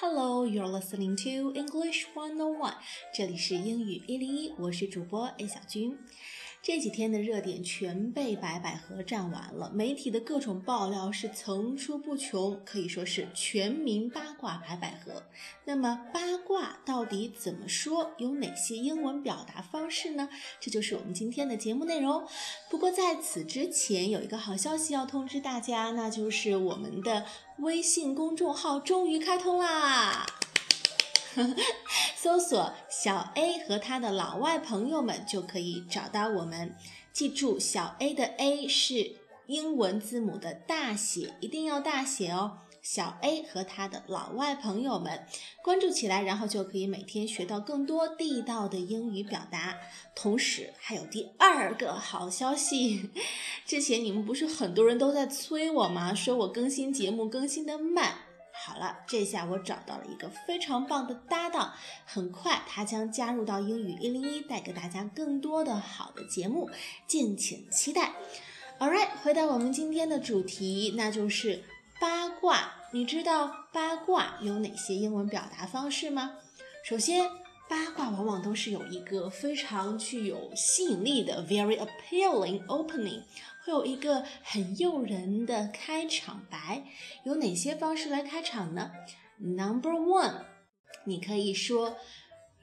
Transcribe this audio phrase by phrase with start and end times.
[0.00, 2.74] Hello, you're listening to English One On One。
[3.12, 5.98] 这里是英语一零一，我是主播 A 小军。
[6.62, 15.24] 这几天的热点全被白百合占完了，媒体的各种爆料是层出不穷，可以说是全民八卦白百合。
[15.64, 18.12] 那么八卦到底怎么说？
[18.18, 20.28] 有哪些英文表达方式呢？
[20.60, 22.24] 这就是我们今天的节目内容。
[22.70, 27.24] 不过在此之前，有一个好消息要通知大家，那就是我们的
[27.58, 30.24] 微信公众号终于开通啦！
[32.16, 36.76] 搜索小 A 和他的老外朋友们就可以找到我们。
[37.12, 39.16] 记住，小 A 的 A 是
[39.46, 42.58] 英文字母的大写，一定要大写哦。
[42.90, 45.26] 小 A 和他的老外朋友们
[45.62, 49.76] 关注起来，然后就可以每天学到更多地道的英语表达。
[50.14, 53.10] 同时还有第二个好消息，
[53.66, 56.14] 之前你们不是很多人都在催我吗？
[56.14, 58.20] 说我更新节目更新的慢。
[58.54, 61.74] 好了，这下我找到了一个非常棒的搭档，
[62.06, 66.70] 很快他将加入到英语一零一，带给大家更多的好的节目，
[67.06, 68.14] 敬请期待。
[68.78, 71.62] All right，回到我们今天的主题，那就是
[72.00, 72.72] 八卦。
[72.92, 76.38] 你知道八卦有哪些英文表达方式吗？
[76.82, 77.30] 首先，
[77.68, 83.24] 八卦往往都是有一个非常具有吸引力的 very appealing opening。
[83.64, 86.84] 会有一个很诱人的开场白，
[87.24, 88.92] 有哪些方式来开场呢
[89.38, 90.46] ？Number one，
[91.04, 91.98] 你可以说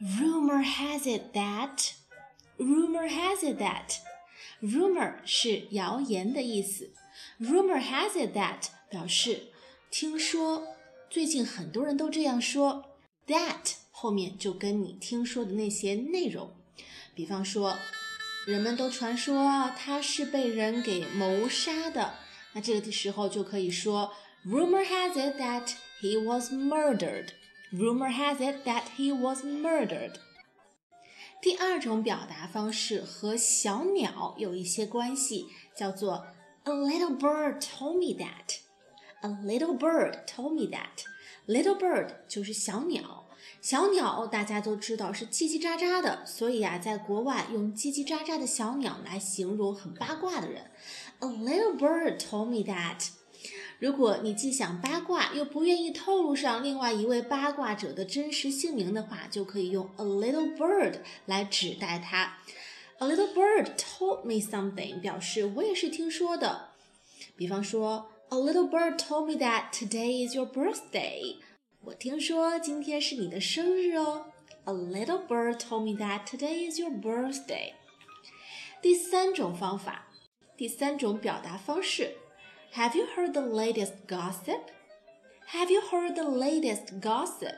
[0.01, 6.91] ，Rumor has it that，Rumor has it that，Rumor 是谣言的意思
[7.39, 9.47] ，Rumor has it that 表示
[9.89, 10.67] 听说，
[11.09, 12.85] 最近很多人都这样说
[13.27, 16.51] ，that 后面就跟你听说的那些内容，
[17.13, 17.75] 比方说。
[18.45, 22.13] 人们都传说他是被人给谋杀的，
[22.53, 24.13] 那这个时候就可以说
[24.45, 27.29] ，Rumor has it that he was murdered.
[27.73, 30.17] Rumor has it that he was murdered.
[31.41, 36.27] 第二种表达方式和小鸟有一些关系，叫做
[36.65, 38.59] A little bird told me that.
[39.21, 41.05] A little bird told me that.
[41.47, 43.25] Little bird 就是小鸟。
[43.61, 50.69] 小鸟大家都知道是叽叽喳喳的，所以啊，在国外用叽叽喳喳的小鸟来形容很八卦的人。
[51.19, 53.09] A little bird told me that。
[53.79, 62.37] 如果你既想八卦又不愿意透露上另外一位八卦者的真实姓名的话，就可以用 a little bird 来指代它。
[62.99, 66.69] A little bird told me something，表示我也是听说的。
[67.35, 71.36] 比方说 ，A little bird told me that today is your birthday。
[71.82, 74.26] 我听说今天是你的生日哦。
[74.64, 77.72] A little bird told me that today is your birthday。
[78.82, 80.08] 第三种方法，
[80.56, 82.16] 第三种表达方式，
[82.74, 84.60] Have you heard the latest gossip?
[85.52, 87.56] Have you heard the latest gossip?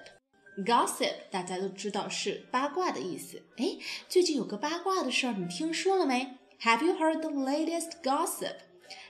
[0.65, 3.43] Gossip 大家都知道是八卦的意思。
[3.57, 3.77] 哎，
[4.09, 6.39] 最近有个八卦的事儿，你听说了没？
[6.63, 8.57] Have you heard the latest gossip?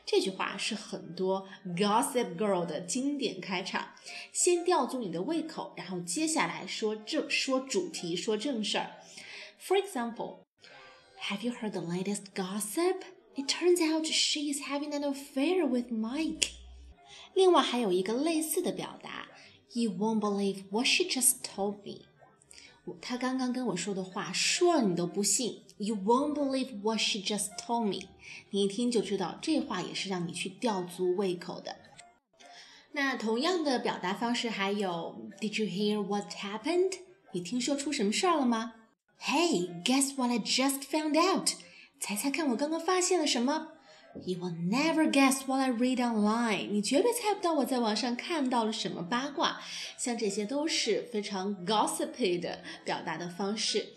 [0.07, 3.95] 这句话是很多 Gossip Girl 的经典开场，
[4.33, 8.91] 先吊足你的胃口，然后接下来说正说主题，说正事儿。
[9.61, 10.41] For example,
[11.29, 13.03] have you heard the latest gossip?
[13.35, 16.51] It turns out she is having an affair with Mike.
[17.35, 19.29] 另外还有一个类似的表达，
[19.73, 22.07] You won't believe what she just told me.
[23.01, 25.63] 他刚刚跟我说的话，说了你都不信。
[25.78, 28.08] You won't believe what she just told me。
[28.50, 31.76] 你一听就知道，这话也是让你去吊足胃口的。
[32.94, 36.94] 那同样的表达方式还有，Did you hear what happened？
[37.34, 38.74] 你听说出什么事儿了吗
[39.22, 41.50] ？Hey，guess what I just found out？
[42.00, 43.74] 猜猜看，我刚刚发现了什么
[44.26, 46.70] ？You will never guess what I read online。
[46.72, 49.62] 你绝对猜不到我在网上看到了什么八卦。
[49.98, 53.90] 像这些都是非常 gossipy 的表达的方式。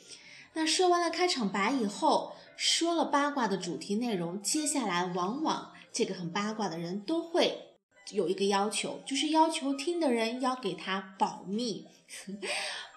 [0.53, 7.76] 那说完了开场白以后，说了八卦的主题内容，接下来往往这个很八卦的人都会
[8.11, 11.87] 有一个要求，就是要求听的人要给他保密。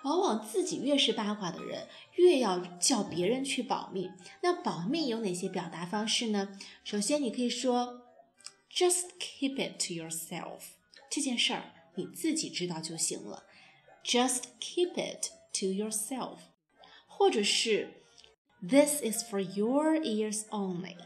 [0.03, 4.11] 往往自己越是八卦的人，越要叫别人去保密。
[4.41, 6.59] 那保密有哪些表达方式呢？
[6.83, 8.01] 首先，你可以说
[8.69, 10.59] ，just keep it to yourself，
[11.09, 13.43] 这件事儿你自己知道就行了。
[14.03, 16.39] just keep it to yourself，
[17.12, 18.02] 或者是，
[18.60, 20.96] this is for your ears only，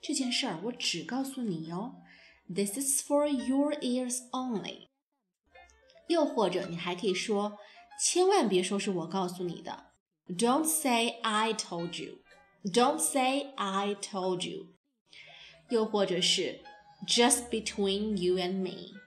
[0.00, 1.96] 这件事儿我只告诉你哟。
[2.52, 4.88] This is for your ears only。
[6.08, 7.58] 又或者你还可以说。
[8.02, 9.92] 千万别说是我告诉你的，
[10.26, 12.20] Don't say I told you.
[12.64, 14.68] Don't say I told you.
[15.68, 16.62] 又或者是
[17.06, 18.98] Just between you and me，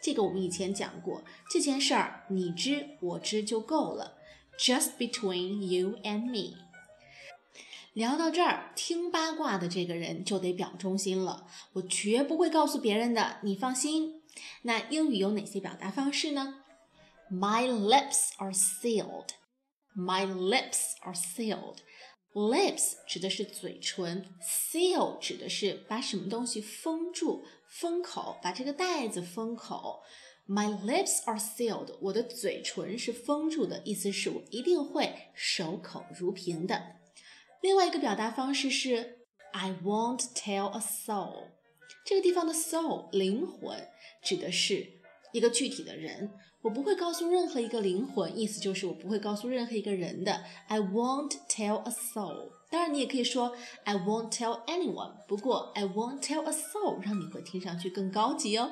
[0.00, 4.16] 这个我们以前讲过，这件事儿你知我知就够了
[4.57, 6.57] ，just between you and me。
[7.93, 14.23] 聊到这儿，听八卦的这个人就得表忠心了，我绝不会告诉别人的，你放心。
[14.63, 16.63] 那英语有哪些表达方式呢
[17.31, 19.29] ？My lips are sealed.
[19.95, 21.77] My lips are sealed.
[22.33, 30.01] Lips 指的是嘴唇，seal 指的是把什么东西封住、封口，把这个袋子封口。
[30.47, 36.97] My lips are sealed，我的嘴唇是封住的，意思是我一定会守口如瓶的。
[37.61, 39.19] 另外一个表达方式是
[39.53, 41.45] I won't tell a soul。
[42.05, 43.87] 这个地方的 soul 灵魂
[44.21, 44.85] 指的是
[45.31, 46.31] 一个具体的人。
[46.63, 50.43] 我不会告诉任何一个灵魂，意思就是我不会告诉任何一个人的。
[50.67, 52.51] I won't tell a soul。
[52.69, 55.25] 当然，你也可以说 I won't tell anyone。
[55.27, 58.71] 不过 I won't tell a soul 让你会听上去更高级哦。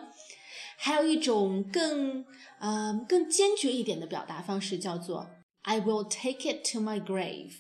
[0.83, 2.25] 还有一种更
[2.60, 5.30] 嗯更坚决一点的表达方式，叫做
[5.62, 7.51] I will take it to my grave。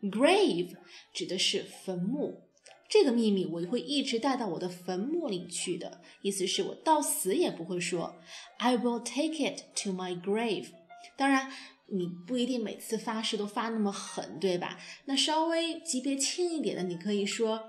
[0.00, 0.76] grave
[1.12, 2.44] 指的是坟墓。
[2.88, 8.14] 这个秘密我会一直带到我的坟墓里去的，意思是我到死也不会说。
[8.58, 10.68] I will take it to my grave。
[11.16, 11.50] 当然，
[11.88, 14.78] 你不一定每次发誓都发那么狠，对吧？
[15.06, 17.60] 那稍微级别轻一点的，你可以说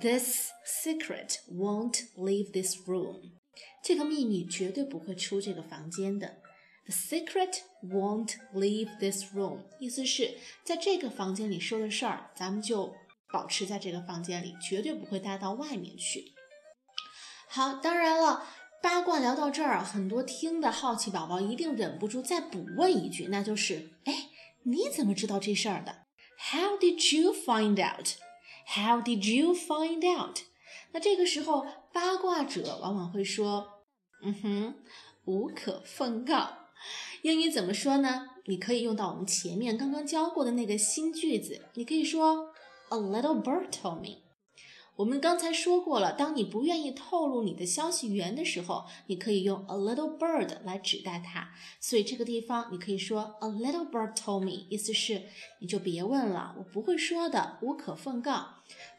[0.00, 3.20] ，This secret won't leave this room。
[3.82, 6.38] 这个秘密绝对不会出这个房间的。
[6.86, 9.60] The secret won't leave this room。
[9.78, 12.94] 意思是在这个房间里说的事儿，咱们就。
[13.32, 16.34] 保持在这个房间里，绝对不会带到外面去。
[17.48, 18.46] 好，当然了，
[18.82, 24.28] 八卦聊到这儿，很多听的好奇宝宝一定忍不住再补问一句，那就是：哎，
[24.64, 26.04] 你怎么知道这事儿的
[26.52, 30.40] ？How did you find out？How did you find out？
[30.92, 33.66] 那这个时候，八卦者往往会说：
[34.22, 34.74] 嗯哼，
[35.24, 36.48] 无可奉告。
[37.22, 38.28] 英语怎么说呢？
[38.46, 42.52] 你可以用到我们前面刚刚教过的那个新句子，你可以说。
[42.90, 44.21] A little bird told me。
[44.96, 51.48] 我们刚才说过了，当你不愿意透露你的消息源的时候，你可以用 a little bird 来指代它。
[51.80, 55.22] 所以这个地方你可以说 A little bird told me，意思是
[55.60, 58.46] 你就别问了，我不会说的，无可奉告。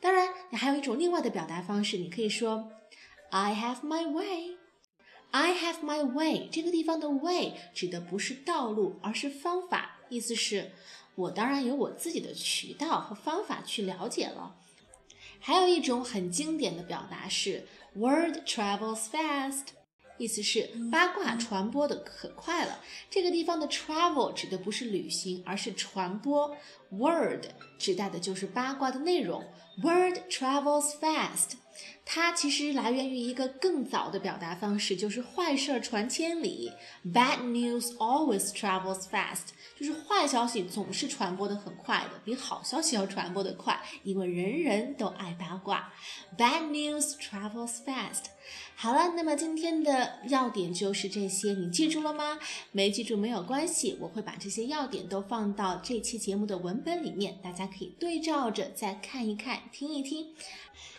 [0.01, 2.71] 当然，你还有一种另外的表达方式，你可以说
[3.29, 4.57] I have my way。
[5.29, 6.49] I have my way。
[6.51, 10.71] 这个地方的 way 指的不是道路，而是方法，意思是。
[11.15, 14.55] 我当然有我自己的渠道和方法去了解了。
[15.45, 19.65] 还有一种很经典的表达是 “word travels fast”，
[20.17, 22.79] 意思是八卦传播的可快了。
[23.09, 26.55] 这个地方的 “travel” 指的不是旅行，而是传播。
[26.97, 27.45] “Word”
[27.77, 29.43] 指代的就是八卦的内容。
[29.81, 31.53] “word travels fast”。
[32.05, 36.71] 它其实来源于一个更早的表达方式，就是坏事传千里
[37.05, 39.47] ，Bad news always travels fast，
[39.79, 45.91] 就是坏消息总是传播的很快的，比好消息要传播的快，因为人人都爱八卦。
[46.37, 48.25] Bad news travels fast。
[48.75, 52.37] 好了，那么今天的要点就是这些，你记住了吗？
[52.73, 60.33] 没记住没有关系，我会把这些要点都放到这期节目的文分里面，大家可以对照着再看一看，听一听。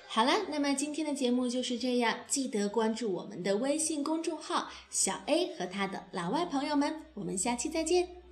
[0.06, 2.20] 好了，那么今天的节目就是这样。
[2.26, 7.02] 记得关注我们的微信公众号“小 A 和他的老外朋友们”。
[7.14, 8.23] 我们下期再见。